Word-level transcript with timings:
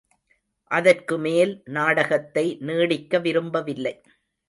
அதற்குமேல் 0.71 1.53
நாடகத்தை 1.69 2.57
நீடிக்க 2.59 3.19
விரும்பவில்லை. 3.19 3.95